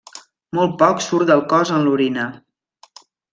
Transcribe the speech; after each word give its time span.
Molt 0.59 0.71
poc 0.79 1.03
surt 1.07 1.29
del 1.33 1.43
cos 1.51 1.73
en 1.77 1.85
l'orina. 1.89 2.25